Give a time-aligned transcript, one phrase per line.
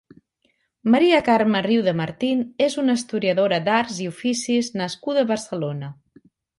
[0.95, 5.97] Maria Carme Riu de Martín és una historiadora d'arts i oficis nascuda a Barcelona.